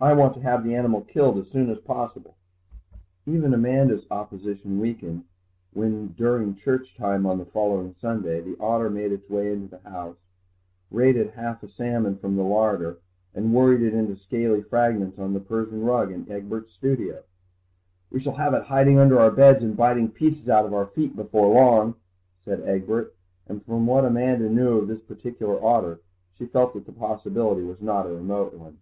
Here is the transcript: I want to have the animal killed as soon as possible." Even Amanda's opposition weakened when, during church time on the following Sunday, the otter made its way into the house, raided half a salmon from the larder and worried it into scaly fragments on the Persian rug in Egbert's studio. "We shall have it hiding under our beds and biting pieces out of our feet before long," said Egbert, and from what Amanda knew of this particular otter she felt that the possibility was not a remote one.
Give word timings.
I 0.00 0.14
want 0.14 0.32
to 0.32 0.40
have 0.40 0.64
the 0.64 0.74
animal 0.74 1.02
killed 1.02 1.36
as 1.36 1.48
soon 1.48 1.68
as 1.68 1.76
possible." 1.78 2.34
Even 3.26 3.52
Amanda's 3.52 4.06
opposition 4.10 4.80
weakened 4.80 5.24
when, 5.74 6.14
during 6.16 6.54
church 6.54 6.96
time 6.96 7.26
on 7.26 7.36
the 7.36 7.44
following 7.44 7.92
Sunday, 8.00 8.40
the 8.40 8.56
otter 8.58 8.88
made 8.88 9.12
its 9.12 9.28
way 9.28 9.52
into 9.52 9.68
the 9.76 9.86
house, 9.90 10.16
raided 10.90 11.32
half 11.32 11.62
a 11.62 11.68
salmon 11.68 12.16
from 12.16 12.36
the 12.36 12.42
larder 12.42 13.00
and 13.34 13.52
worried 13.52 13.82
it 13.82 13.92
into 13.92 14.16
scaly 14.16 14.62
fragments 14.62 15.18
on 15.18 15.34
the 15.34 15.40
Persian 15.40 15.82
rug 15.82 16.10
in 16.10 16.26
Egbert's 16.32 16.72
studio. 16.72 17.24
"We 18.10 18.18
shall 18.18 18.36
have 18.36 18.54
it 18.54 18.62
hiding 18.62 18.98
under 18.98 19.20
our 19.20 19.30
beds 19.30 19.62
and 19.62 19.76
biting 19.76 20.08
pieces 20.10 20.48
out 20.48 20.64
of 20.64 20.72
our 20.72 20.86
feet 20.86 21.14
before 21.14 21.48
long," 21.54 21.96
said 22.40 22.62
Egbert, 22.66 23.14
and 23.46 23.62
from 23.62 23.86
what 23.86 24.06
Amanda 24.06 24.48
knew 24.48 24.78
of 24.78 24.88
this 24.88 25.02
particular 25.02 25.62
otter 25.62 26.00
she 26.32 26.46
felt 26.46 26.72
that 26.72 26.86
the 26.86 26.92
possibility 26.92 27.62
was 27.62 27.82
not 27.82 28.06
a 28.06 28.16
remote 28.16 28.54
one. 28.54 28.78